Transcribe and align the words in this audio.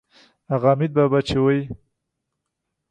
هغه 0.51 0.67
حمیدبابا 0.73 1.19
چې 1.27 1.37
وایي. 1.43 1.63